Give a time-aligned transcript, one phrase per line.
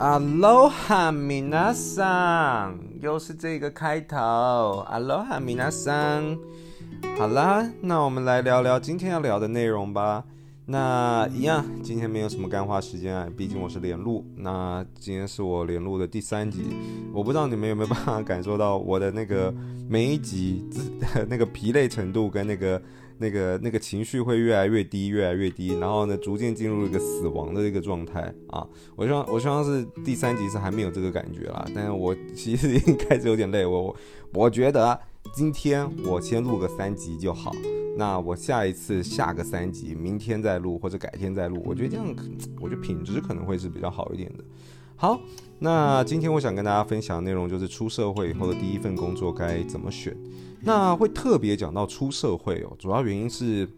[0.00, 4.16] 阿罗哈米娜桑，又是这个开头。
[4.88, 6.36] 阿罗哈米娜桑，
[7.16, 10.24] 好啦，那我们来聊聊今天要聊的内容吧。
[10.66, 14.26] 那一样，今天没有什么干花时间啊，毕竟我是连录。
[14.34, 16.64] 那今天是我连录的第三集，
[17.12, 19.54] 我不知道你们有没有办法感受到我的那个
[19.88, 20.68] 每一集
[21.30, 22.82] 那个疲累程度跟那个。
[23.18, 28.66] 那个那个情绪会越来越低，越来越低，然后呢，逐渐进入一个死亡的一个状态啊！
[28.96, 33.94] 我希望我希望是第三集是还没有这个感觉啦，但是我其实已经开始有点累，我
[34.32, 34.98] 我觉得
[35.32, 37.52] 今天我先录个三集就好，
[37.96, 42.06] 那我下一次下个三集，明天再录或者改天再录，我觉得这样，
[42.60, 44.44] 我觉得品质可能会是比较好一点的。
[44.96, 45.20] 好，
[45.58, 50.16] 那今天我想跟大家分享的内容就是出社会以后的第一份工作该怎么选。
[50.64, 53.68] 那会特别讲到出社会哦，主要原因是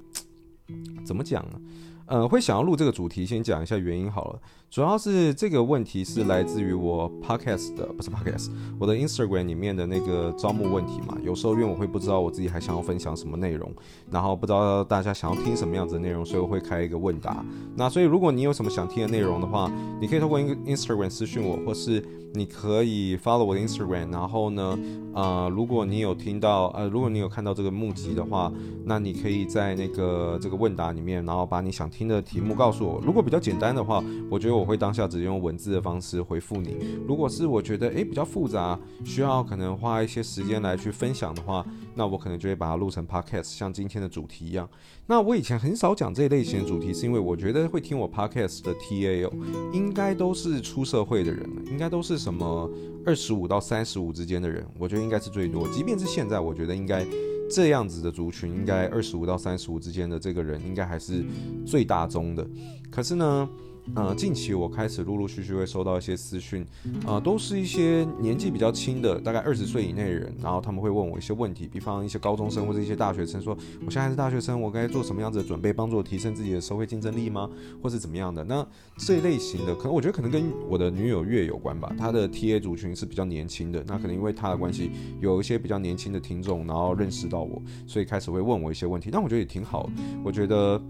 [1.05, 1.61] 怎么讲呢？
[2.07, 4.41] 呃，会想要录这个主题，先讲一下原因好了。
[4.77, 11.17] 主要是这个问题是来自于我 podcast 的，不是 podcast，我的 Instagram 里面的那个招募问题嘛。
[11.25, 13.73] 有时候因为我会不知道我自己还想要分享什么内容，
[14.11, 17.43] 然后不知道大家想要听什么样子的内容，所以我会开一个问答。
[17.75, 24.13] 那所以如果你有什么想听的内容的话，你可以通过 Instagram 私讯我，或是你可以 follow 我的 Instagram。
[24.13, 24.79] 然后呢，
[25.15, 28.53] 呃，如果你有听到，呃，如果你有看到这个募集的话，
[28.85, 33.01] 那你可以在那个这个问答里面，然后把你想听的题目告诉我。
[33.03, 34.66] 如果比较简单的话，我觉得我。
[34.67, 36.77] 会当下直接用文字的方式回复你。
[37.07, 41.65] 如果是我觉得诶比较复杂，需要可能花一些时间来去分享的话，
[41.95, 44.69] 那我可能就会把它录成 podcast，像今天的主题一样。
[45.07, 49.33] 那我以前很少讲这一类型的主题，是因为我觉得会听我 podcast 的 TA 哦，
[49.73, 52.69] 应该都是出社会的人，应该都是什么
[53.05, 55.69] 二十五到三十五之间的人，我觉得应该是最多。
[55.69, 57.07] 即便是现在，我觉得应该
[57.49, 61.25] 这样子的族群，应该二十五到三十五之间的这个人，应该还是
[61.65, 62.45] 最大宗的。
[62.91, 63.49] 可是呢，
[63.95, 66.67] 呃，近期我开始陆陆续续会收到一些私讯，
[67.07, 77.49] 呃，都是一些年纪比较轻的，大概二十岁以内的人，然后他们会问我一些问题，比方一些高中生或者一些大学生说，我现在是大学生，我该做什么样子的准备，帮助我提升自己的社会竞争力吗？
[77.83, 78.43] 或是怎么样的？
[78.45, 78.67] 那
[78.99, 84.91] 这一类型的，可能我觉得可能跟我的女友月有关吧，她的 TA 族群是比较年轻的，那可能因为她的关系，
[85.21, 89.89] 有一些比较年轻的听众，然后认识到我，所以开始会问我一些问题，但我觉得也挺好，
[90.25, 90.83] 我觉得。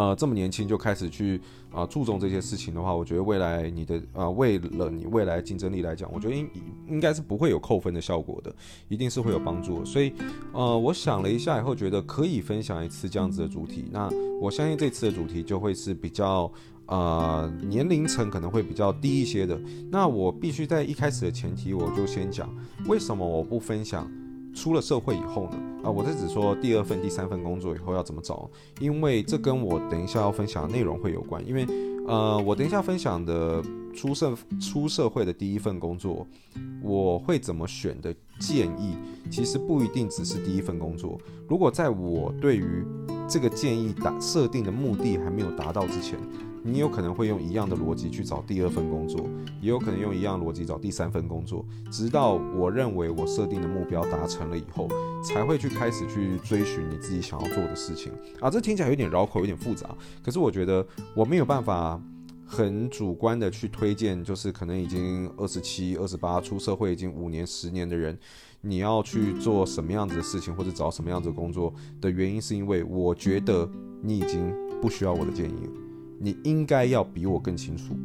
[0.00, 1.36] 呃，这么年轻就开始去
[1.70, 6.48] 啊、呃、注重这些事情的话，我觉得未来你的啊、呃，为了你未来竞争力来讲，我觉得应
[6.88, 8.50] 应该是不会有扣分的效果的，
[8.88, 9.84] 一定是会有帮助的。
[9.84, 10.10] 所以，
[10.54, 13.90] 呃，我想了一下以后，觉得可以分享一次这样子的主题。
[13.92, 14.08] 那
[14.40, 16.50] 我相信这次的主题就会是比较
[16.86, 19.60] 呃年龄层可能会比较低一些的。
[19.90, 22.48] 那我必须在一开始的前提，我就先讲
[22.86, 24.10] 为什么我不分享。
[24.54, 28.50] 出了社会以后呢，啊、我是指说第二份、第三份工作以后要怎么找，
[28.80, 31.46] 因为这跟我等一下要分享的内容会有关。
[31.46, 31.66] 因为，
[32.06, 33.62] 呃，我等一下分享的
[33.94, 36.26] 出社出社会的第一份工作，
[36.82, 38.96] 我会怎么选的建议，
[39.30, 41.18] 其实不一定只是第一份工作。
[41.48, 42.84] 如果在我对于
[43.28, 46.18] 这个建议达设定的目的还没有达到之前。
[46.62, 49.28] 你有可能会用一样的逻辑去找第二份工作，
[49.60, 54.86] 也有可能用一样逻辑找第三份工作，直到我认为我设定的目标达成了以后，
[55.24, 58.50] 才会去开始去追寻你自己想要做的事情啊。
[58.50, 59.88] 这听起来有点绕口，有点复杂，
[60.22, 62.00] 可是我觉得我没有办法
[62.46, 68.18] 很主观的去推荐，就是可能已经二十七、二十八出社会已经五年、十年的人，
[68.60, 71.72] 你要去做什么样子的事情或者找什么样子的工作
[72.02, 73.66] 的原因，是因为我觉得
[74.02, 75.72] 你已经不需要我的建议了。
[76.22, 77.96] 你应该要比我更清楚，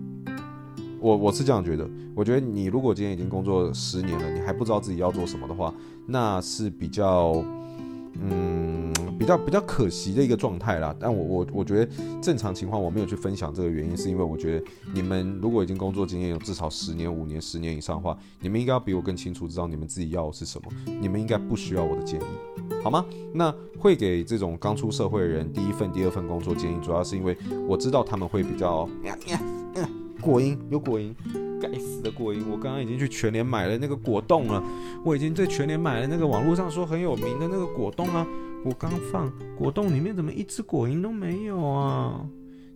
[1.02, 1.86] 我我是这样觉得。
[2.16, 5.74] 我觉得你如果今天已经工作十年了，你还不知道自己要做什么的话，
[6.08, 7.44] 那是比较。
[8.22, 10.96] 嗯，比较比较可惜的一个状态啦。
[11.00, 20.72] 但我我我觉得正常情况我没有去分享这个原因，是因为我觉得你们如果已经工作经验有至少十年、五年、十年以上的话，你们应该要比我更清楚知道你们自己要的是什么。
[20.86, 22.24] 你们应该不需要我的建议，
[22.84, 23.06] 好吗？
[23.34, 27.38] 那会给这种刚出社会的人第一份、第二份工作建议，主要是因为
[27.68, 28.88] 我知道他们会比较
[30.22, 31.16] 过音，有过音。
[31.72, 32.44] 该死的果蝇！
[32.50, 34.64] 我刚刚已经去全联买了那个果冻了，
[35.04, 38.26] 我已经在全联买了那个网络上说很有名的那个果冻啊。
[38.64, 42.26] 我刚放果冻里面怎么一只果蝇都没有啊？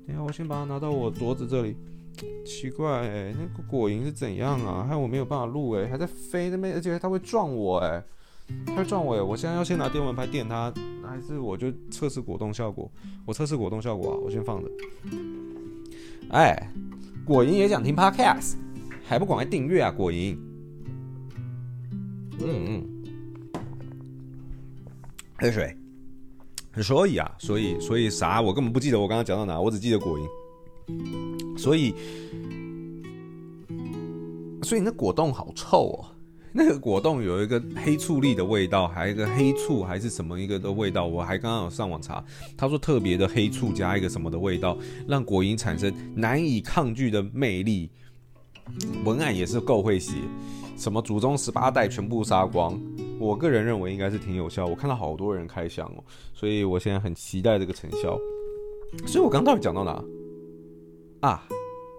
[0.05, 1.75] 等下我先把它拿到我桌子这里。
[2.45, 4.85] 奇怪欸，那个果蝇是怎样啊？
[4.87, 8.03] 害我没有办法录欸，还在飞那边，而且它会撞我欸，
[8.65, 9.21] 它会撞我欸！
[9.21, 12.91] 我现在要先拿电蚊拍电它，还是我就测试果冻效果？
[13.25, 14.69] 我测试果冻效果啊，我先放着。
[16.31, 16.71] 哎，
[17.25, 18.55] 果蝇也想听 Podcast。
[19.09, 19.91] 还不赶快订阅啊！
[19.91, 20.37] 果蝇，
[22.39, 22.85] 嗯嗯，
[25.35, 25.75] 喝水，
[26.75, 28.39] 所以啊，所以所以啥？
[28.39, 31.57] 我根本不记得我刚刚讲到哪，我只记得果蝇。
[31.57, 31.95] 所以，
[34.61, 36.05] 所以那果冻好臭哦。
[36.53, 42.23] 那个果冻有一个黑醋栗的味道，还有一个黑醋还是什么一个的味道，我还刚刚有上网查，
[42.55, 44.77] 他说特别的黑醋加一个什么的味道，
[45.07, 47.89] 让果蝇产生难以抗拒的魅力。
[49.05, 50.13] 文案也是够会写，
[50.77, 52.79] 什么祖宗十八代全部杀光，
[53.19, 58.19] 我个人认为应该是挺有效，我看到好多人开箱哦，所以我现在很期待这个成效。
[59.05, 60.03] 所以我刚到底讲到哪
[61.21, 61.47] 啊？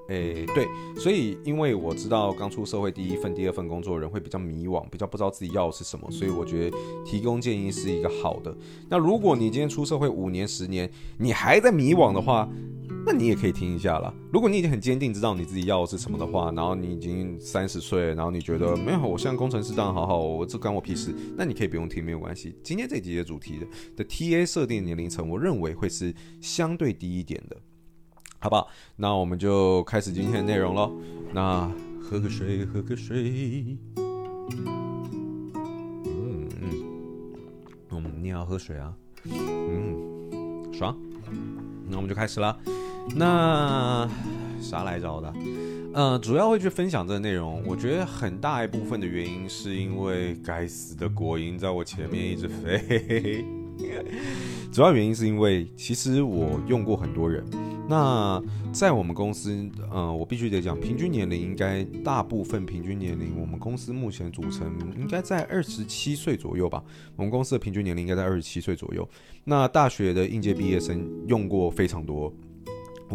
[0.08, 6.76] 诶、对，所以因为我知道刚出社会第一份、第二份工作人会比较迷惘，比较不知道自己要的是什么，所以我觉得
[7.06, 8.52] 提供建议是一个好的。
[8.88, 12.48] 那如果你今天出社会五年、十年，你还在迷惘的话，
[13.04, 14.12] 那你也可以听一下啦。
[14.32, 22.54] 如果你已经很坚定知道你自己要的是什么的话，然后你已经三十岁，然后你觉得没有，我像工程师这样好好，我这关我屁事，那你可以不用听，没有关系。
[22.62, 23.66] 今天这集的主题的
[23.96, 27.56] 的 TA 设定年龄层，我认为会是相对低一点的。
[28.42, 28.68] 好不好？
[28.96, 30.92] 那我们就开始今天的内容喽。
[31.32, 31.70] 那
[32.00, 33.76] 喝个水，喝个水。
[34.48, 36.80] 嗯嗯，
[37.90, 38.96] 嗯，你也要喝水啊。
[39.24, 40.98] 嗯，爽。
[41.86, 42.58] 那我们就开始了。
[43.14, 44.08] 那
[44.60, 45.34] 啥来着的？
[45.92, 47.62] 呃，主要会去分享这个内容。
[47.66, 53.44] 我觉得很大一部分的原因是因为该死的国营在我前面一直飞。
[54.70, 57.44] 主要原因是因为其实我用过很多人。
[57.88, 58.40] 那
[58.72, 66.80] 在我们公司，呃，我必须得讲，平均年龄应该大部分平均年龄，我们公司目前组成应该在二十七岁左右吧。
[67.16, 69.08] 我们公司的平均年龄应该在二十七岁左右。
[69.42, 72.32] 那大学的应届毕业生用过非常多，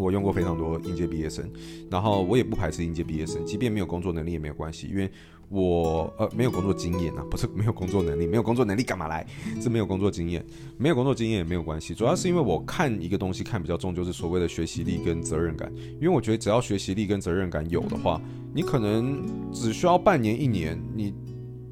[0.02, 1.50] 我用过非常多应届毕业生，
[1.90, 5.10] 然后我也不排斥应届毕业生，即便没有工作能力也没有关系，因为。
[5.48, 9.24] 我呃没有工作经验啊，不是没有工作能力，没有工作能力干嘛来？
[9.62, 10.44] 是没有工作经验，
[10.76, 15.72] 没有工作经验也没有关系，主要是因为我看一个东西看比较重，就是所谓的学习力跟责任感。
[15.76, 18.20] 因为我觉得只要学习力跟责任感有的话，
[18.52, 21.14] 你可能只需要半年一年，你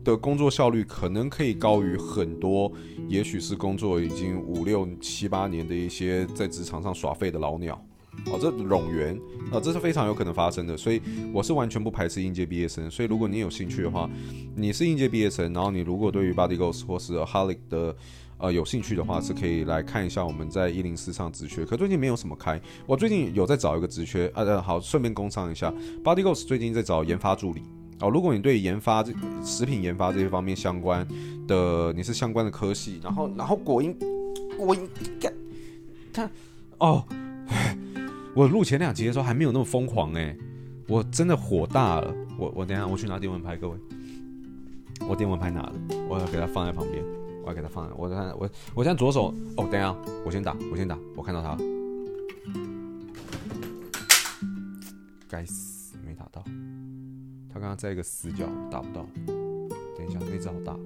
[0.05, 2.71] 的工作效率可能可以高于很多，
[3.09, 7.85] 也许是工作已经五六七八年的一些在职场上耍废的老鸟。
[8.27, 9.19] 哦，这冗员，
[9.51, 11.01] 哦，这是非常有可能发生的，所以
[11.33, 12.91] 我是完全不排斥应届毕业生。
[12.91, 14.09] 所以如果你有兴趣的话，
[14.57, 17.95] 你是应届毕业生，然后你如果对于 Body Ghost 或是 Holic 的
[18.39, 21.65] 呃有兴趣的话，是可以来看一下我们在一零四上职缺。
[21.67, 25.73] 可最近没有什么开，我最近有在找一个职缺，呃，好，顺便工商一下
[26.03, 27.63] ，Body Ghost 最近在找研发助理。
[28.01, 29.13] 哦，如果你对研发这
[29.45, 31.07] 食品研发这些方面相关
[31.47, 33.95] 的，你是相关的科系，然后然后果蝇
[34.57, 34.81] 果蝇
[35.21, 35.33] 干
[36.13, 36.31] 他
[36.79, 37.05] 哦。
[38.35, 40.37] 我录前两集的时候还没有那么疯狂哎、
[40.89, 42.15] 我真的火大了。
[42.37, 43.79] 我我等下我去拿电蚊拍，各位，
[45.09, 45.73] 我电蚊拍拿了，
[46.09, 47.01] 我要给它放在旁边，
[47.45, 49.97] 我要给它放在，我看我我现在左手哦，等下
[50.27, 51.59] 我先打，我先打，我看到他了，
[55.29, 56.43] 该死没打到，
[57.49, 59.07] 他刚刚在一个死角打不到，
[59.97, 60.77] 等一下那只好大。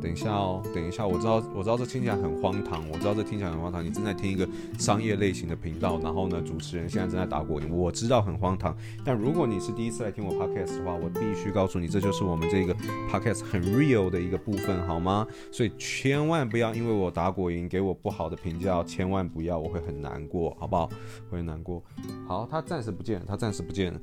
[0.00, 3.84] 等一下哦，等一下，我知道，我知道这听起来很荒唐，我知道这听起来很荒唐。
[3.84, 4.46] 你正在听一个
[4.78, 8.76] 商业类型的频道，然后呢，主持人现在正在打果蝇，我知道很荒唐。
[9.04, 12.74] 但如果你是第一次来听我 podcast 的话，我必须告诉你，这就是我们这个
[13.10, 15.26] podcast 很 real 的一个部分，好吗？
[15.50, 20.88] 所以千万不要因为我打果蝇给我不好的评价，千万不要，我会很难过，好不好？
[21.30, 21.82] 会很难过。
[22.26, 24.00] 好，他暂时不见，他暂时不见了。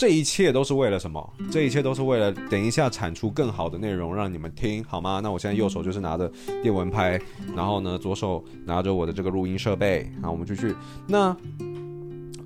[0.00, 1.34] 这一切都是为了什么？
[1.50, 5.20] 这一切都是为了等一下产出更好的内容让你们听，好吗？
[5.22, 6.26] 那我现在右手就是拿着
[6.62, 7.20] 电蚊拍，
[7.54, 10.74] 然后呢，左手拿着我的这个录音设备，好，我们继续。
[11.06, 11.36] 那。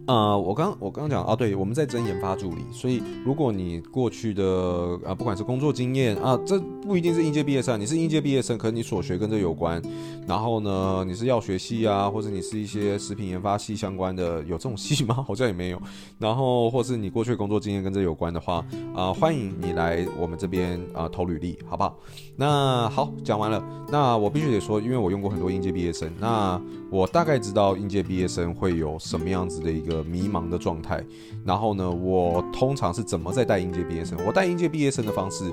[0.06, 9.80] 呃，我刚我刚讲啊，对，我们在征研发助理，所以如果你过去的啊，不管是工作经验啊，这不一定是应届毕业生，你是应届毕业生，可能你所学跟这有关，
[10.26, 15.14] 然后呢，你是药学系啊，或者你是一些食品研发系相关的，有这种系吗？
[15.26, 15.80] 好像也没有。
[16.18, 18.62] 然后或是你过去的工作经验跟这有关的话，
[18.94, 21.96] 啊，欢迎你来我们这边啊投履历，好不好？
[22.37, 23.64] 那好，讲完了。
[23.90, 26.61] 那我必须得说，因为我用过很多应届毕业生，那
[26.94, 30.04] 我大概知道应届毕业生会有什么样子的一个。
[30.04, 31.04] 迷茫的状态，
[31.44, 34.16] 然后呢，我通常是怎么在带应届毕业生？
[34.24, 35.50] 我带应届毕业生的方式，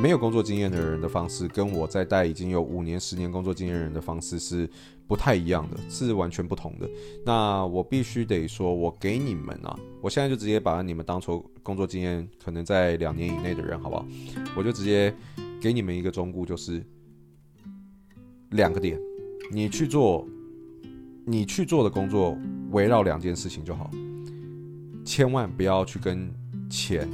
[0.00, 4.70] 没有工作经验的人的方式，跟我在带已经有五年、十年工作经验的人的方式是
[5.08, 6.88] 不太一样的，是完全不同的。
[7.24, 14.06] 那我必须得说，我给你们啊，我现在就直接把你们当成工作经验可能在两年以内的人，好不好？
[14.56, 15.12] 我就直接
[15.60, 16.84] 给你们一个忠告，就是
[18.50, 18.96] 两个点，
[19.50, 20.24] 你去做。
[21.26, 22.36] 你去做的工作
[22.70, 23.90] 围绕两件事情就好，
[25.04, 26.30] 千万不要去跟
[26.68, 27.08] 钱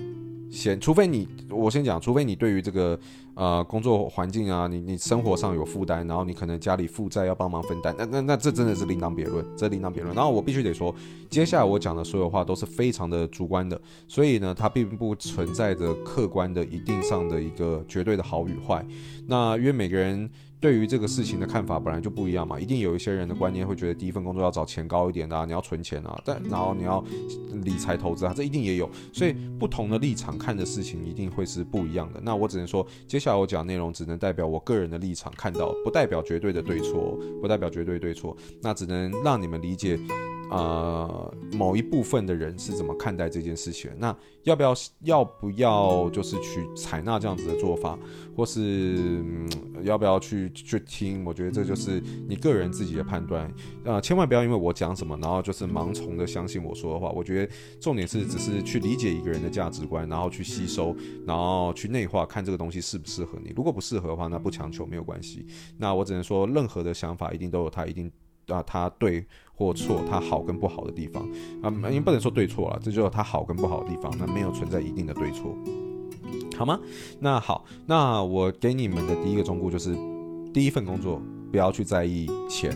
[0.51, 2.99] 先，除非你我先讲，除非你对于这个
[3.35, 10.13] 呃工作环境啊，你你生活上有负担，然后你可能家里负债要帮忙分担，那那那这真的是另当别论，这另当别论。
[10.13, 10.93] 然后我必须得说，
[11.29, 18.85] 接下来我讲的所有话都是非常的主观的，所以呢，它并不存在着客观的一定上的一个绝对的好与坏。
[19.29, 20.29] 那因为每个人。
[20.61, 27.03] 对于这个事情的看法本来就不一样嘛，一定有一些人的观念会觉得第一份工作要找钱高一点的啊，你要存钱啊，但然后你要
[27.65, 32.21] 理财投资啊，这一定也有，所以不同的立场看的事情一定会是不一样的。
[32.23, 39.99] 那我只能说，接下来我讲内容只能代表我个人的立场看到，不代表绝对的对错，不代表绝对对错，那只能让你们理解。
[40.51, 43.91] 呃，某一部分的人是怎么看待这件事情？
[43.99, 47.99] 那要不要要不要就是去采纳这样子的做法，
[48.37, 49.49] 或是、嗯、
[49.83, 51.25] 要不要去去听？
[51.25, 53.53] 我觉得这就是你个人自己的判断。
[53.85, 57.11] 呃，千万不要因为我讲什么，然后就是盲从的相信我说的话。
[57.11, 63.53] 我觉得重点是只是去理解一个人的价值观，然后去吸收，然后去内化，看这个东西适不适合你。
[63.55, 65.47] 如果不适合的话，那不强求没有关系。
[65.79, 68.11] 那我只能说，任何的想法一定都有它一定
[68.53, 69.27] 啊，它对。
[69.61, 71.23] 或错，它好跟不好的地方
[71.61, 75.55] 啊，你不能说对错了，这就是它好跟不好的地方，那没有存在一定的对错，
[76.57, 76.81] 好吗？
[77.19, 79.95] 那好，那我给你们的第一个忠告就是，
[80.55, 81.21] 第一份工作
[81.53, 82.75] 不要去在意钱。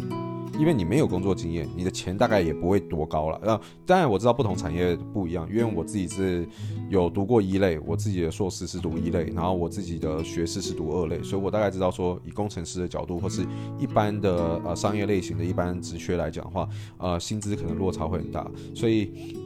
[0.59, 3.41] 因为你没有工作经验，你的钱大概也不会多高了。
[3.45, 6.47] 那当然我知道不同产业不一样，因为我自己是
[6.89, 13.45] 有读过一类，我自己的硕士是读一类，然后我自己的学士是读二类，所以我大概知道说，以工程师的角度或是
[13.79, 16.69] 一般的呃商业类型的一般职缺来讲的话，
[16.99, 18.49] 呃薪资可能落差会很大。
[18.75, 19.37] 所以，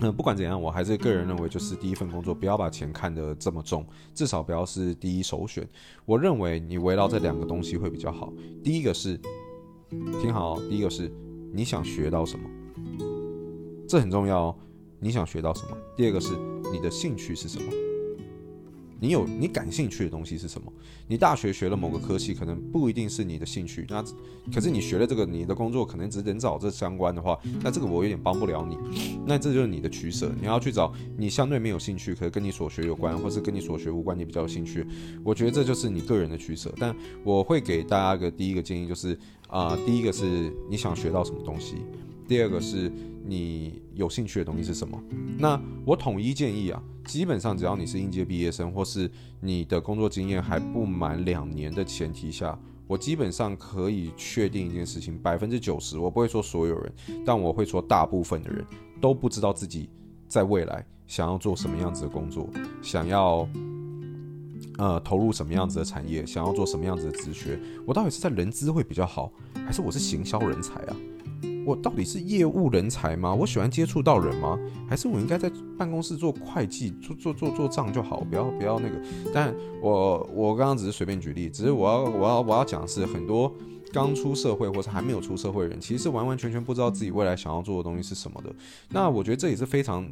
[0.00, 5.66] 嗯、不管怎样，我还是个人认为，就是第一份工作不要把钱看得这么重，至少不要是第一首选。
[6.04, 8.32] 我认为你围绕这两个东西会比较好。
[8.62, 9.20] 第一个是。
[10.20, 11.10] 听好，第一个是
[11.52, 12.48] 你想学到什么，
[13.88, 14.56] 这很重要哦。
[14.98, 15.76] 你想学到什么？
[15.96, 16.34] 第二个是
[16.72, 17.70] 你的兴趣是什么？
[18.98, 20.72] 你有你感兴趣的东西是什么？
[21.06, 23.86] 你大学学了某个科系，可能不一定是你的兴趣。
[23.88, 24.02] 那
[24.52, 28.76] 可是你学了这个，你的工作可能只能找这相关的话，那这个我有点帮不了你。
[29.26, 30.30] 那这就是你的取舍。
[30.40, 34.86] 你要去找你相对没有兴趣，可是跟你所学有关，或是跟你所学无关，你比较有兴趣。
[35.22, 36.72] 我觉得这就是你个人的取舍。
[36.78, 41.76] 但我会给大家个第一个建议，就是啊、第一个是你想学到什么东西。
[42.28, 42.90] 第二个是
[43.24, 45.00] 你有兴趣的东西是什么？
[45.38, 56.92] 那我统一建议啊，基本上只要你是应届毕业生，或是你的工作经验还不满两年的前提下，我基本上可以确定一件事情：百分之九十，我不会说所有人，
[57.24, 58.64] 但我会说大部分的人
[59.00, 59.88] 都不知道自己
[60.28, 62.48] 在未来想要做什么样子的工作，
[62.82, 63.48] 想要
[64.78, 67.58] 呃投入什么样子的产业，想要做什么样子的职缺。
[67.86, 69.32] 我到底是在人资会比较好，
[69.64, 70.96] 还是我是行销人才啊？
[71.66, 73.34] 我到底是业务人才吗？
[73.34, 74.56] 我喜欢接触到人吗？
[74.88, 78.20] 还是我应该在办公室做会计、做做做做账就好？
[78.20, 78.94] 不要不要那个。
[79.34, 83.52] 但我我刚刚只是随便举例，只是我要我要我要讲的是，很多
[83.92, 88.54] 刚出社会或是还没有出社会的人，其实是完完全全不知道自己未来想要做的东西是什么的。
[88.88, 90.08] 那我觉得这也是非常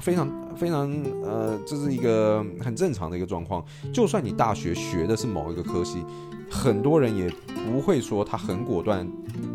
[0.00, 0.90] 非常非常
[1.22, 3.64] 呃，这是一个很正常的一个状况。
[3.92, 6.04] 就算你大学学的是某一个科系，
[6.50, 7.28] 很多人也
[7.70, 9.06] 不会说他很果断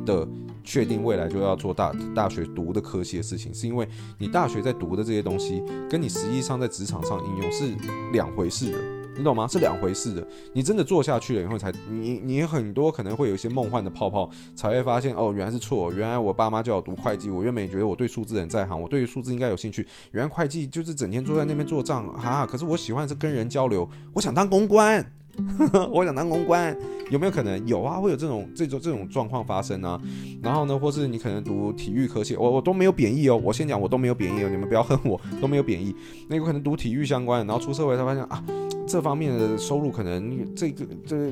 [0.06, 0.28] 的。
[0.66, 3.86] 确定未来就要做大大学读的科系的事情，是因为
[4.18, 7.66] 你大学在读的这些东西，跟你实际上在职场上应用是
[8.14, 8.78] 两回事的，
[9.16, 9.48] 你懂吗？
[9.48, 10.28] 是两回事的。
[10.54, 15.92] 你真的做下去了以后才，你你很多可能会有一些梦幻的泡泡，才会发现哦，原来是错。
[15.94, 19.86] 原来我爸妈叫我读会计，我原本也觉得我对数字很在行，我对于数字应该有兴趣。
[20.12, 25.06] 原来会计就是整天坐在那边做账哈，可是我喜欢是跟人交流，我想当公关。
[25.92, 26.78] 我想当公关，
[27.10, 27.68] 有没有可能？
[27.68, 30.00] 有啊，会有这种这种这种状况发生啊。
[30.44, 33.42] 然后呢，或是你可能读体育科系，我我都没有贬义哦。
[33.44, 35.96] 我先讲，我都没有贬义哦，你们不要恨我，都没有贬义。
[36.30, 38.44] 那有可能读体育相关，然后出社会才发现啊，
[38.88, 41.32] 这方面的收入可能这个这个、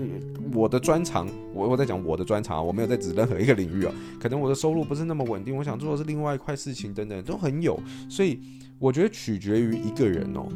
[0.53, 3.93] 我的专长，我我在讲我的专长，我没有在指任何一个领域啊。
[4.20, 7.79] 可能我的收入不是那么稳定，我想做的是另外一块事情等等，都很有。
[8.10, 8.39] 所以
[8.79, 10.48] 我觉得取决于一个人哦。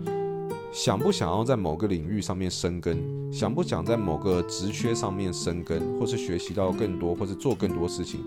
[0.72, 8.20] 想不想要在某个领域上面生根，想不想在某个职缺上面生根，或是学习到更多，或是做更多事情，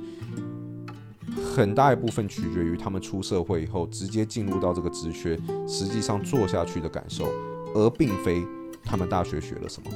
[1.54, 7.26] 很大一部分取决于他们出社会以后直接进入到这个职缺，实际上做下去的感受，
[7.74, 8.42] 而并非
[8.88, 9.90] 他们大学学了什么，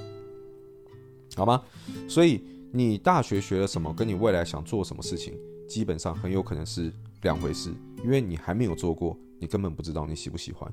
[1.35, 1.63] 好吗？
[2.07, 5.33] 所以你大学学了什么，跟你未来想做什么事情，
[5.67, 7.73] 基本上很有可能是两回事，
[8.05, 10.71] 因为你还没有做过，你根本不知道你喜不喜欢。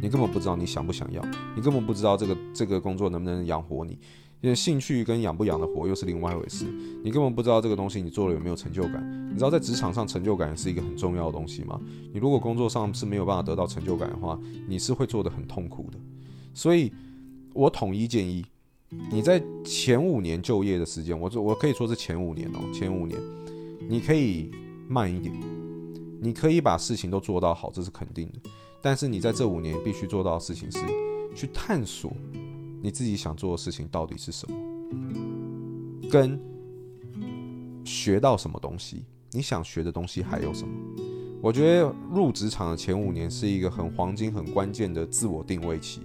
[0.00, 1.20] 你根本不知道你想不想要，
[1.56, 3.98] 你根本不知道这个这个工作能不能养活你，
[4.40, 6.64] 因为兴趣跟养不养得活又是另外一回事。
[7.02, 9.28] 你根本不知道这个东西你做了有没有成就感。
[9.28, 11.80] 你知道在职场上成就感是一个很重要的东西吗？
[12.12, 14.38] 你如果工作上是没有办法得到成就感的话，
[14.68, 15.98] 你是会做得很痛苦的。
[16.54, 16.92] 所以，
[17.58, 18.46] 我统一建议，
[19.10, 23.20] 你在前五年就业的时间，我我可以说是前五年哦，前五年，
[23.88, 24.52] 你可以
[24.86, 25.34] 慢一点，
[26.20, 28.48] 你可以把事情都做到好，这是肯定的。
[28.80, 30.78] 但是你在这五年必须做到的事情是，
[31.34, 32.12] 去探索
[32.80, 36.40] 你自己想做的事情到底是什么，跟
[37.84, 40.72] 学到什么东西，你想学的东西还有什么？
[41.42, 46.02] 我觉得入职场的前五年是一个很黄金、很关键的自我定位期。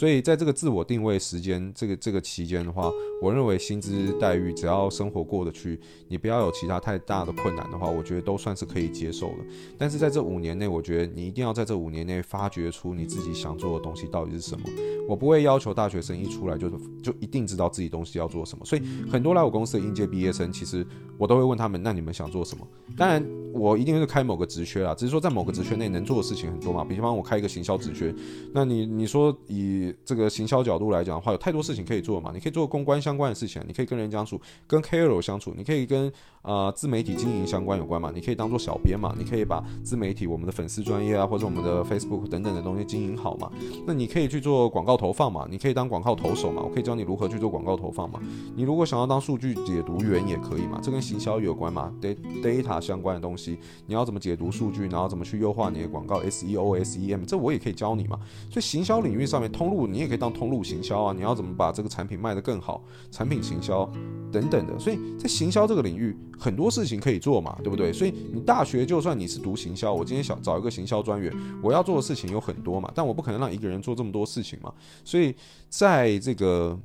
[0.00, 2.90] 所以在这个自我定位时间，这个这个期间的话，
[3.20, 5.78] 我认为薪资待遇只要生活过得去，
[6.08, 9.44] 你不要有其他太大的困难的话，我觉得都算是可以接受的。
[9.76, 14.66] 但是在这五年内，我觉得你一定要在这五年内发掘出你自己想做的东西到底是什么。
[15.06, 16.70] 我不会要求大学生一出来就
[17.02, 18.64] 就一定知道自己东西要做什么。
[18.64, 20.82] 所以很多来我公司的应届毕业生，其实
[21.18, 22.66] 我都会问他们：那你们想做什么？
[22.96, 26.86] 当然，我一定是开某个职缺啦，只是说在某个职缺内能做的事情很多嘛。
[26.86, 28.14] 比方我开一个行销职缺，
[28.54, 32.30] 那你你说以这个行销角度来讲的话，有太多事情可以做嘛。
[32.32, 38.10] 你可以做公关相关的事情，你可以跟人相处，跟 KOL 相处，你可以跟呃自媒体经营相关有关嘛。
[38.14, 43.50] 你可以当做小编嘛，你可以把自媒体、我们的粉丝专业啊，或者我们的 Facebook 等等的东西经营好嘛。
[43.86, 46.62] 那你可以去做广告投放嘛，你可以当广告投手嘛。
[46.62, 48.20] 我可以教你如何去做广告投放嘛。
[48.54, 58.18] 你如果想要当数据解读员也可以嘛，这跟行销有关嘛，data 相关的东西，你要怎么解读数据，然后怎么去优化你的广告 SEO、SEM，这我也可以教你嘛。
[58.50, 60.50] 所以行销领域上面通路，你也可以当通。
[60.50, 62.82] 路行销啊，你要怎么把这个产品卖得更好？
[63.12, 63.88] 产品行销
[64.32, 67.92] 等等的，所以在行销这个领域，很多事情可以做嘛，对不对？
[67.92, 74.74] 所以你大学就算你是读行销，我今天想找一个行销专员，我要做的事情有很多嘛，但我不可能让一个人做这么多事情嘛。
[75.04, 75.32] 所以
[75.68, 76.76] 在这个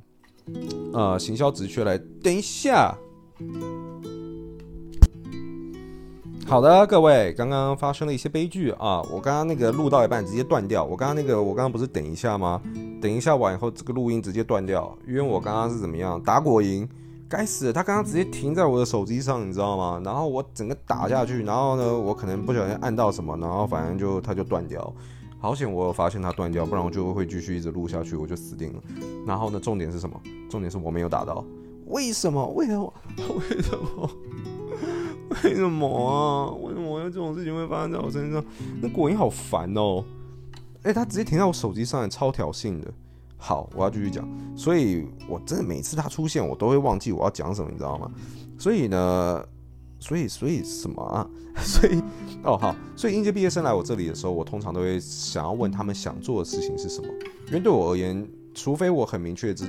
[0.92, 2.96] 呃行销职缺来，等一下。
[6.48, 9.02] 好的，各位，刚刚发生了一些悲剧啊！
[9.10, 10.84] 我刚刚那个录到一半直接断掉。
[10.84, 12.62] 我刚刚那个，我刚刚不是等一下吗？
[13.02, 16.86] 等一下完以后，这个录音直接断掉，因为我刚刚是怎么样打果蝇？
[17.28, 20.00] 该死，他刚刚直接停在我的手机上，你知道吗？
[20.04, 24.94] 然后我整个打下去，然后呢，我可能不小心按到什么，然后反正就它就断掉。
[25.40, 28.80] 好险，我发现它断掉，不然我就会继续一直录下去，我就死定了。
[29.26, 30.18] 然后呢，重点是什么？
[30.48, 31.44] 重点是我没有打到，
[31.86, 32.46] 为什么？
[32.50, 32.94] 为什么？
[33.50, 34.10] 为什么？
[35.44, 36.50] 为什么啊？
[36.62, 38.44] 为什么这种事情会发生在我身上？
[38.80, 40.04] 那果蝇好烦哦！
[40.82, 42.92] 哎，他直接停在我手机上，超挑衅的。
[43.36, 44.26] 好，我要继续讲。
[44.56, 48.10] 所以我真的每次他出现，我都会忘记我要讲什么，你知道吗？
[48.58, 49.44] 所以呢，
[49.98, 51.28] 所以所以什么啊？
[51.58, 52.02] 所以
[52.44, 57.08] 哦好，所以应届毕业生来我这里的时候，我通常都会想要问他们想做的事情是什么，
[57.48, 59.64] 因为对我而言，除非我很明确知。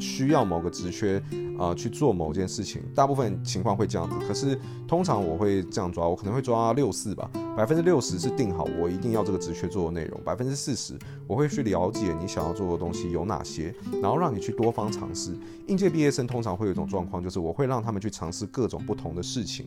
[0.00, 1.22] 需要某个职缺
[1.58, 4.14] 啊、去做某件事情，大部分情况会这样子。
[4.26, 10.96] 可是通常我会这样抓，我可能会抓六四吧，百分之六十是定好我一定要这个职缺做的内容，百分之四十
[11.26, 15.36] 我会去了解你想要做的东西有哪些，然后让你去多方尝试。
[15.66, 19.66] 应届毕业生通常会有一种状况，就是我会让他们去尝试各种不同的事情，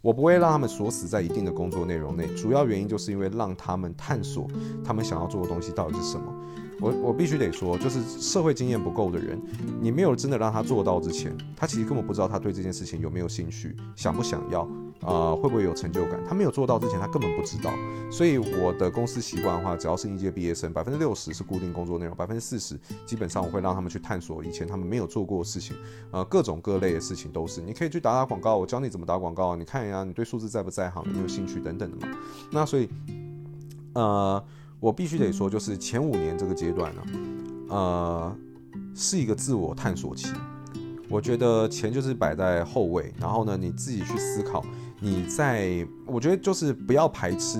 [0.00, 2.26] 我不会让他们锁死在一定的工作内容内。
[2.36, 4.46] 主要原因就是因为让他们探索
[4.84, 6.32] 他们想要做的东西到底是什么。
[6.80, 9.40] 我我必须得说，就是社会经验不够的人，
[9.80, 14.62] 你没有真的让他做到之前，他其实根本不知道他对这件事情有没有兴趣，想不想要，
[15.00, 16.20] 啊、会不会有成就感？
[16.28, 17.72] 他没有做到之前，他根本不知道。
[18.10, 25.74] 所以我的公司习惯的话，只要是应届毕业生，百分之六十是固定工作内容，百分之四十基本上我会让他们去探索以前他们没有做过的事情，
[26.10, 27.62] 呃，各种各类的事情都是。
[27.62, 32.16] 你可以去打打广告，我教你怎么打广告，你看一下你对数字在不在行，有没有兴趣等等的嘛。
[32.52, 32.88] 那所以，
[33.94, 34.44] 呃。
[34.80, 37.02] 我必须得说，就是前五年这个阶段呢，
[37.68, 38.36] 呃，
[38.94, 40.32] 是一个自我探索期。
[41.08, 44.64] 我觉得钱就是摆在后位，然后呢，你自己去思考。
[45.00, 47.58] 你在，我觉得就是不要排斥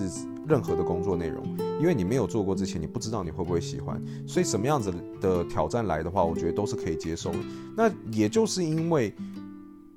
[0.48, 1.44] 任何的工作内容，
[1.80, 4.02] 因为你没有做过之前，你不知道你会不会喜欢。
[4.26, 7.38] 所以什么样子的挑战来的话，我觉得都是可以接受的。
[7.76, 9.14] 那也就是因为，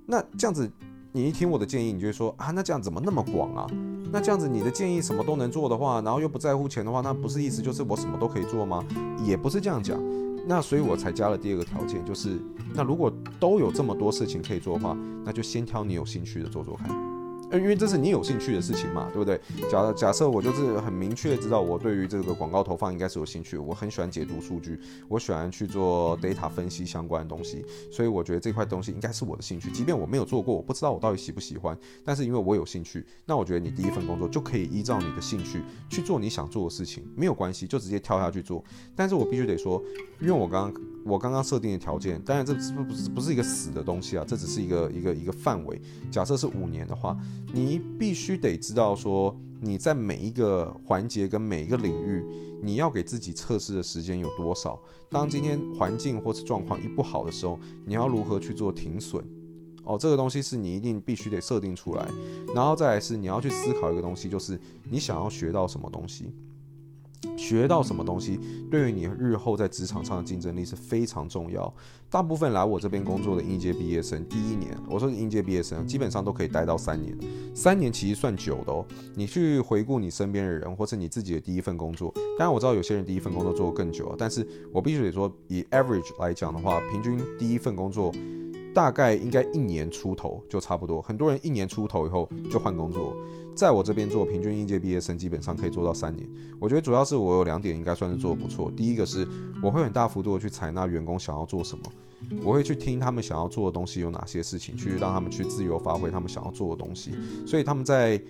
[0.06, 0.70] 那这样子。
[1.12, 3.66] 你一听我的建议，你就会说啊，那这样怎么那么广啊？
[4.12, 8.84] 那这样子你的建议什么都能做的话，然后又不在乎钱的话，那不是意思就是我什么都可以做吗？
[9.24, 10.00] 也不是这样讲。
[10.48, 12.40] 那所以我才加了第二个条件，就是
[12.74, 17.09] 那如果都有这么多事情可以做的话，那就先挑你有兴趣的做做看。
[17.52, 19.40] 因为这是你有兴趣的事情嘛，对不对？
[19.70, 29.72] 假假设我就是很明确知道我对于这个广告投放应该是有兴趣，我很喜欢解读数据，我喜欢去做 data 分析相关的东西，所以我觉得这块东西应该是我的兴趣。
[29.72, 38.64] 即便我没有做过，我不知道我到底喜不喜欢，但是因为我有兴趣，那我觉得你第一份工作就可以依照你的兴趣去做你想做的事情，没有关系，就直接跳下去做。
[38.96, 39.82] 但是我必须得说，
[40.20, 45.82] 因为我刚刚我刚刚设定的条件，当然这不不是不是一个死的东西啊，这只是一个一个一个范围。
[46.12, 47.18] 假设是五年的话，
[47.52, 52.24] 你必须得知道说你在每一个环节跟每一个领域，
[52.62, 54.80] 你要给自己测试的时间有多少。
[55.10, 59.24] 当今天环境或是状况一不好的时候，你要如何去做停损？
[59.84, 62.08] 哦，这个东西是你一定必须得设定出来，
[62.54, 66.32] 然后再来是你要去思考一个东西，就是你想要学到什么东西。
[67.38, 68.40] 学到什么东西，
[68.72, 71.74] 对于你日后在职场上的竞争力是非常重要。
[72.10, 77.16] 大部分来我这边工作的应届毕业生，第一年，我说应届毕业生，基本上都可以待到三年。
[77.54, 78.86] 三年其实算久的哦。
[79.16, 88.12] 你去回顾你身边的人，或是你自己的第一份工作，当然我知道有些人第一份工作做得更久啊，但是我必须得说，以 average 来讲的话，平均第一份工作
[88.74, 91.02] 大概应该一年出头就差不多。
[91.02, 93.16] 很多人一年出头以后就换工作。
[93.56, 96.26] 在我这边做，平均应届毕业生基本上可以做到三年。
[96.62, 98.72] 我觉得主要是我有两点应该算是做得不错。
[98.72, 99.28] 第一个是
[99.62, 101.84] 我会很大幅度的去采纳员工想要做什么，
[102.42, 107.12] 我会去听他们想要做的东西有哪些事情，去让他们去自由发挥他们想要做的东西。
[107.46, 108.22] 所以他们在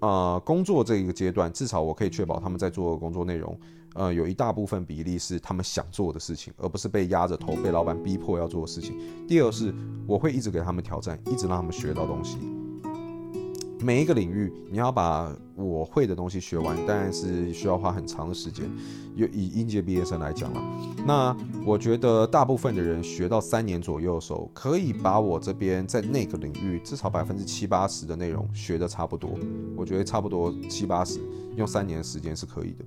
[0.00, 3.56] 呃工作这一个阶段，至少我可以确保他们在做的工作内容，
[3.96, 8.98] 呃有一大部分比例是他们想做的事情，而不是被压着头被老板逼迫要做的事情。
[9.26, 9.74] 第二是
[10.06, 12.38] 我会一直给他们挑战，一直让他们学到东西。
[13.78, 18.64] 每一个领域，你要把我会的东西学完，当然是需要花很长的时间。
[19.14, 20.62] 以以应届毕业生来讲了，
[21.06, 29.38] 那我觉得大部分的人学到三年左右的时候，可以把我这边在那个领域至少百分之七八十的内容学得差不多。
[29.76, 31.20] 我觉得差不多七八十，
[31.56, 32.84] 用三年的时间是可以的。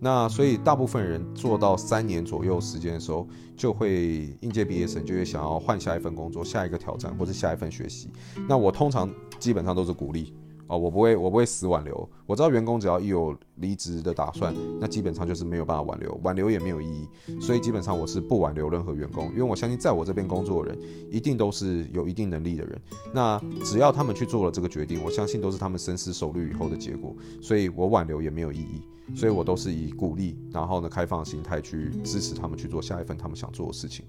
[0.00, 8.10] 那所以大部分人做到三年左右时间的时候，就会应届毕业生就会想要换下一份工作、下一个挑战或者下一份学习。
[8.48, 10.34] 那我通常基本上都是鼓励。
[10.70, 12.08] 哦，我不会，我不会死挽留。
[12.26, 17.40] 我知道员工只要一有离职的打算，那基本上就是没有办法挽留，挽留也没有意义。
[17.40, 20.78] 所以基本上我是不挽留任何员工，因为我相信在我这边工作的人
[21.10, 22.80] 一定都是有一定能力的人。
[23.12, 27.12] 那只要他们去做了这个决定，我相信都是他们深思熟虑以后的结果。
[27.42, 28.80] 所以我挽留也没有意义。
[29.16, 34.04] 所以我都是以鼓励，然后呢，开放心态去支持他们去做下一份他们想做的事情。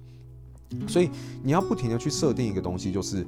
[0.87, 1.09] 所以
[1.43, 3.25] 你要不停的去设定一个东西，就是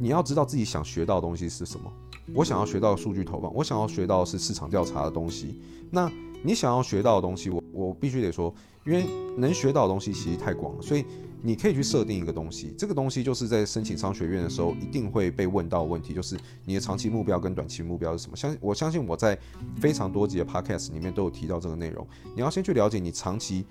[0.00, 1.92] 你要知道自己想学到的东西是什么。
[2.34, 5.60] 我想要学到数据投放，我想要学到是市场调查的东西。
[5.90, 6.10] 那
[6.42, 8.54] 你想要学到的东西，我我必须得说，
[8.86, 9.04] 因为
[9.36, 11.04] 能学到的东西其实太广了，所以
[11.44, 12.74] 你可以去设定一个东西。
[12.78, 18.36] 这个东西就是在申请商学院的时候一定会被问到的问题，就是你的长期目标跟短期目标是什么？
[18.36, 19.38] 相我相信我在
[19.78, 22.06] 非常多集的 podcast 里面都有提到这个内容。
[22.34, 23.66] 你要先去了解你长期。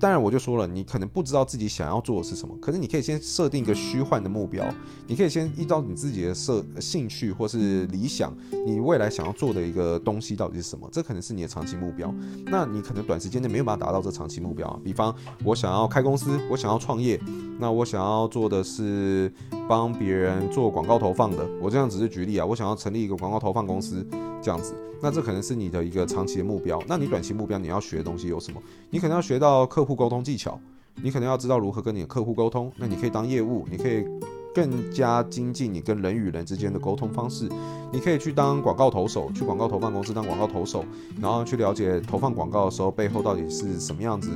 [0.00, 4.62] 当然，我就说了，你可能不知道自己想要做的是什么，可是你可以先设定一个虚幻的目标，
[5.06, 12.12] 你可以先依照你自己的设兴趣或是理想，你未来想要做的一个东西到底是什么，这可能是你的长期目标。
[12.44, 17.13] 那你可能短时间内没有办法达到这长期目标，比方我想要开公司，我想要创业，
[17.58, 19.32] 那我想要做的是
[19.68, 24.06] 帮别人做广告投放的，我这样只是举例啊，我想要成立一个广告投放公司。
[24.42, 26.78] 这样子，那这可能是你的一个长期的目标。
[26.86, 28.60] 那你短期目标你要学的东西有什么？
[28.90, 30.60] 你可能要学到客户沟通技巧，
[31.02, 32.70] 你可能要知道如何跟你的客户沟通。
[32.76, 34.04] 那你可以当业务，你可以
[34.54, 37.48] 更加精进你跟人与人之间的沟通方式。
[37.92, 40.84] 你可以去当广告投手，去广告投放公司当广告投手，
[41.20, 44.30] 然后去了解投放广告的时候背后到底是什么样子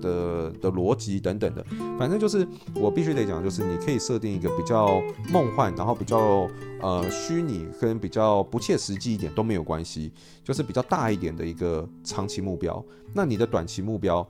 [0.00, 1.64] 的的逻辑等等的，
[1.98, 5.02] 反正就是我必须得讲，就是你可以设定一个比较
[5.32, 6.48] 梦幻，然后比较
[6.80, 10.12] 呃虚拟跟比较不切实际一点都没有关系，
[10.44, 12.82] 就是比较大一点的一个长期目标。
[13.12, 14.24] 那你的短期目标，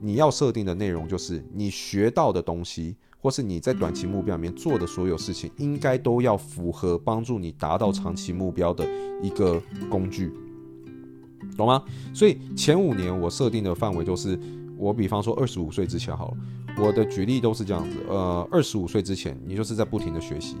[0.00, 8.84] 你要设定的内容就是你学到的东西，或是你在短期目标里面做的所有事情，应该都要符合帮助你达到长期目标的
[9.22, 10.30] 一个工具，
[11.56, 11.82] 懂吗？
[12.12, 14.38] 所以前五年我设定的范围就是。
[14.78, 16.36] 我比方说，二十五岁之前好了，
[16.84, 17.98] 我的举例都是这样子。
[18.08, 20.56] 呃，二十五岁之前，你就是在不停的学习，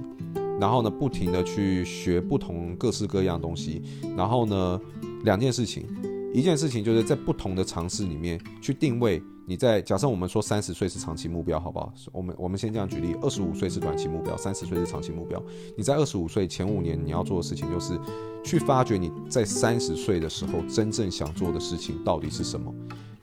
[0.60, 3.82] 然后呢，不停的去学不同各式各样东西，
[4.16, 4.80] 然后呢，
[5.24, 5.88] 两件事情，
[6.32, 9.82] 一件事情就是在不同的尝试里面去定位你在。
[9.82, 11.92] 假设我们说三十岁是长期目标，好不好？
[12.12, 15.42] 我们我们先这样举例，二十五岁是短期目标，三十岁是长期目标。
[15.76, 17.98] 你在二十五岁前五年你要做的事情就是
[18.42, 22.72] 去发掘你在三十岁的时候真正想做的事情到底是什么。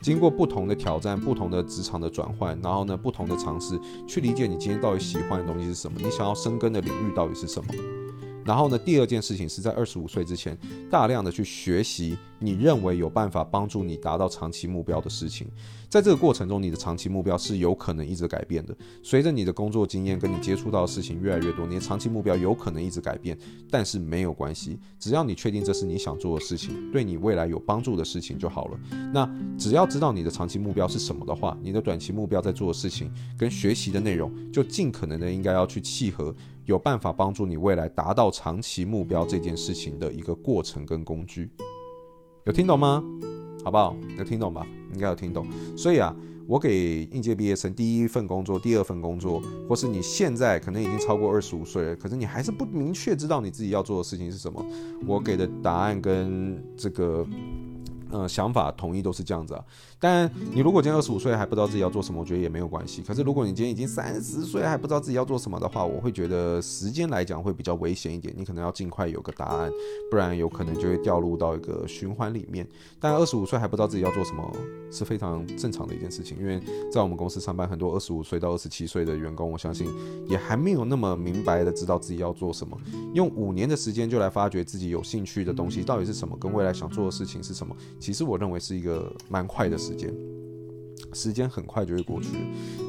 [0.01, 7.73] 经过不同的挑战、不同的职场的转换，然后呢，不同的尝试，去理解你今天到底喜欢的东西是什么，你想要深耕的领域到底是什么。
[8.49, 10.57] 然后呢，第二件事情是在二十五岁之前，
[10.89, 15.47] 大量的去学习你认为有办法帮助你达到长期目标的事情。
[15.87, 18.75] 在这个过程中，你的长期目标是有可能一直改变的。
[19.03, 23.37] 随着你的工作经验跟你接触到的事情越来越多，你的长期目标有可能一直改变，
[23.69, 28.79] 但是没有关系，只要你确定这是你想做的事情，对你未来有帮助的事情就好了。
[29.13, 36.33] 那只要知道你的长期目标是什么的话，你的短期目标在做的事情跟学习的内容，就尽可能的应该要去契合，
[36.69, 41.49] 有办法帮助你未来达到长期目标这件事情的一个过程跟工具。
[42.43, 43.03] 有听懂吗？
[43.65, 43.95] 好不好？
[44.19, 44.67] 有听懂吧？
[44.93, 45.47] 应该有听懂。
[45.75, 54.63] 所以啊，我给应届毕业生第一份工作、第二份工作，或是你现在可能已经超过二十五岁了，可是你还是不明确知道你自己要做的事情是什么。
[55.07, 57.25] 我给的答案跟这个。
[58.11, 59.63] 呃，想法统一都是这样子啊。
[59.99, 63.01] 但你如果今天二十五岁还不知道自己要做什么，我觉得也没有关系。
[63.01, 68.33] 可是如果你今天已经三十岁还不知道自己要做什么的话，我会觉得时间来讲会比较危险一点。
[68.37, 69.69] 你可能要尽快有个答案，
[70.09, 72.65] 不然有可能就会掉入到一个循环里面。
[72.99, 74.49] 但二十五岁还不知道自己要做什么
[74.89, 79.87] 是非常正常的一件事情，因为在我们公司上班，很多二十五岁到二十七岁的员工，我相信
[80.27, 82.77] 也还没有那么明白的知道自己要做什么。
[83.13, 87.75] 用五年的时间就来发掘自己有兴趣的东西到底是什么，跟未来想做的事情是什么。
[87.99, 90.13] 其实我认为是一个蛮快的时间，
[91.13, 92.29] 时间很快就会过去，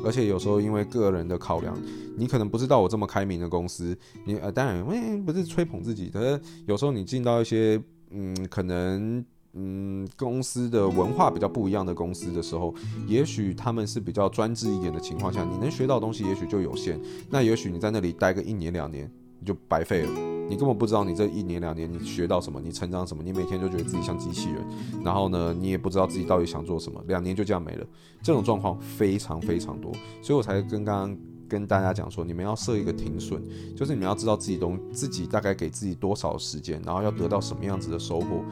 [0.04, 1.74] 而且有时候因为个人的考量，
[2.14, 12.74] 你可能不知道我这么开明的公司，你呃当然因为不是吹捧自己，可是有时候你进到一些嗯可能嗯公司的文化比较不一样的公司的时候，
[13.06, 19.10] 也许他们是比较专制一点的情况下，你能学到东西也许就有限，那也许你在那里待个一年两年。
[19.42, 20.10] 你就白费了，
[20.50, 24.66] 你根本不知道你这一年两年你学到什么，你成长什么，你每天就觉得自己像机器人，
[25.04, 27.86] 然后呢，你也不知道自己到底想做什么，两年就这样没了，
[28.20, 33.40] 这种状况非常非常多，所以我才跟刚刚跟大家讲说，你们要设一个停损，
[33.76, 38.44] 就是你们要知道自己东自己大概给自己多少时间，然后要得到什么样子的收获，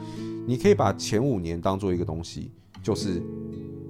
[0.47, 2.49] 你可以把前五年当做一个东西，
[2.81, 3.21] 就是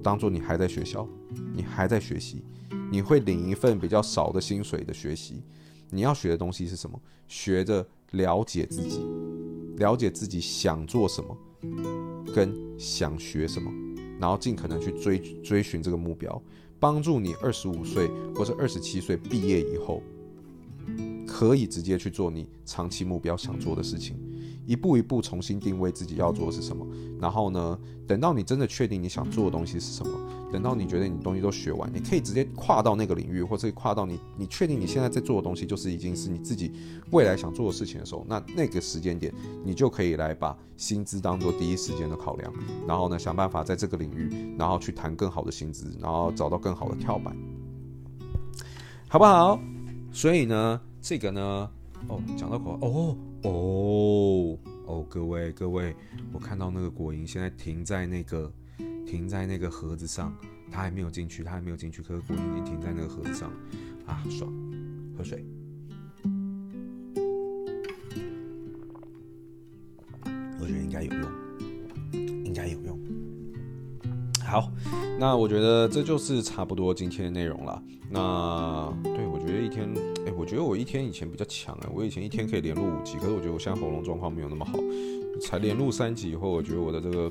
[0.02, 1.06] 当做你还在学校，
[1.54, 2.44] 你还在学习，
[2.90, 5.44] 你会领一份比较少的薪水的学习。
[5.92, 7.00] 你要学的东西是什么？
[7.26, 9.00] 学着了解自己，
[9.76, 11.36] 了解自己想做什么，
[12.34, 13.70] 跟想学什么，
[14.18, 16.42] 然后尽可能去追追寻这个目标，
[16.78, 20.02] 帮助你二十五岁或者二十七岁毕业以后，
[21.26, 24.16] 可以直接去做你长期目标想做的事情。
[24.70, 26.86] 一步一步重新定位自己要做的是什么，
[27.20, 30.12] 然后呢，等到你真的确定你想做的东西是什么，
[30.52, 36.70] 等到你觉得你东西都学完，你可以直接跨到那个领域，或者跨到你你确定你现在在做的东西就是已经是你自己
[37.10, 42.52] 未来想做的事情的时候，那那个时间点你就可以来把薪资当做第一时间的考量，
[42.86, 47.36] 然后呢，想办法在这个领域，然后去谈更好的薪资，然后找到更好的跳板，
[49.08, 49.58] 好不好？
[50.12, 51.68] 所以呢，这个呢。
[52.08, 55.94] 哦，讲到口哦哦哦，各位各位，
[56.32, 58.52] 我看到那个果蝇现在停在那个
[59.06, 60.34] 停在那个盒子上，
[60.70, 63.50] 它还没有进去，它还没有进去，可是果蝇已经停在那个盒子上，
[64.04, 64.52] 啊，爽，
[65.16, 65.44] 喝水，
[70.60, 71.32] 我觉得应该有用，
[72.44, 72.98] 应该有用。
[74.44, 74.70] 好，
[75.18, 77.82] 那我觉得这就是差不多今天的内容了。
[78.12, 79.88] 那对，我觉得一天，
[80.26, 84.78] 哎，我觉得我一天以前比较强哎，我以前一天可以连录五集，可是我觉得我现在喉咙状况没有那么好，
[85.40, 87.30] 才连录三集以后，我觉得我的这个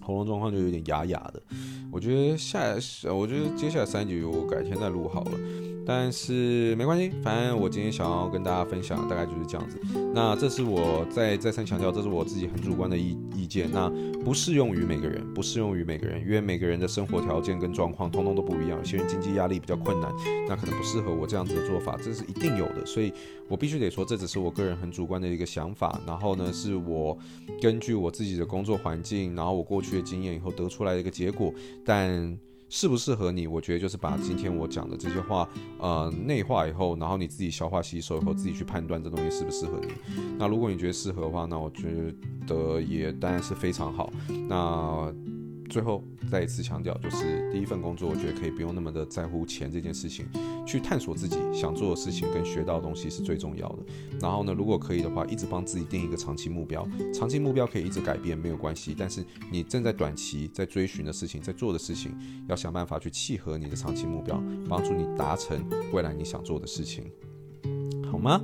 [0.00, 1.42] 喉咙状况就有点哑哑的。
[1.90, 2.60] 我觉得下，
[3.12, 5.32] 我觉得接下来三集我改天再录好了。
[5.86, 9.80] 但是没关系，反正我今天想要跟大家分享大概就是这样子。
[10.14, 13.90] 那这是我再再三强调，这是我自己很主观的意意见，那
[14.22, 18.78] 不适用于每个人，不适用于每个人，因为每个人的生活条件跟状况通通都不一样。
[18.78, 20.12] 有些人经济压力比较困难，
[20.46, 22.86] 那可能不适合我这样子的做法，这是一定有的。
[22.86, 23.12] 所以
[23.48, 25.98] 我必须得说，这只是我个人很主观的一个想法。
[26.06, 27.18] 然后呢，是我
[27.60, 31.52] 根据我自己的工作环境，然后我过去学经验以后得出来的一个结果，
[31.84, 32.38] 但。
[32.72, 33.48] 适不适合你？
[33.48, 35.48] 我觉得就是把今天我讲的这些话，
[35.80, 39.88] 呃，内化以后，然后你自己消化吸收以后，自己去判断这东西适不适合你。
[40.38, 42.14] 那如果你觉得适合的话，那我觉
[42.46, 44.12] 得也当然是非常好。
[44.48, 45.12] 那。
[45.70, 50.26] 最后再一次强调，就是第一份工作，我觉得可以不用那么的在乎钱这件事情，
[50.66, 53.78] 去探索自己想做的事情跟学到的东西是最重要的。
[54.20, 62.12] 然后呢，如果可以的话，一直帮自己定一个长期目标，长期目标可以一直改变没有关系，但是你正在短期在追寻的事情，在做的事情，
[62.48, 67.10] 要想办法去契合你的长期目标，帮助你达成未来你想做的事情，
[68.10, 68.42] 好吗？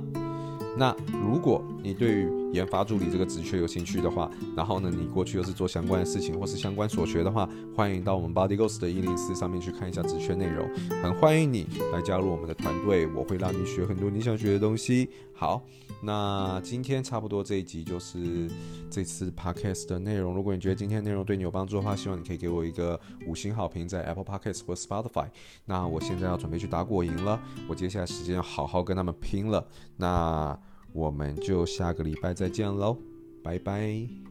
[0.77, 10.69] 那如果你对于研发助理这个职缺有兴趣的话，然后呢，你过去又是做相关的事情或是相关所学的话，欢迎到我们 Body Ghost 的一零四上面去看一下职缺内容，
[11.01, 15.09] 很欢迎你来加入我们的团队，我会让你学很多你想学的东西。
[15.33, 15.61] 好，
[16.01, 18.49] 那今天差不多这一集就是
[18.89, 20.33] 这次 Podcast 的内容。
[20.33, 25.27] 如果你觉得今天内容对你有帮助的话，希望你可以给我一个五星好评在 Apple Podcast 或 Spotify。
[25.65, 29.63] 那我现在要准备去打果蝇了，我接下来时间要好好跟他们拼了。
[29.97, 30.57] 那
[30.93, 32.97] 我们就下个礼拜再见喽，
[33.43, 34.26] 拜拜。